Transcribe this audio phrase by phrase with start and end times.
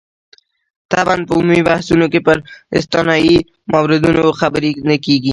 [0.93, 2.37] طبعاً په عمومي بحثونو کې پر
[2.77, 3.37] استثنايي
[3.73, 5.29] موردونو خبرې نه کېږي.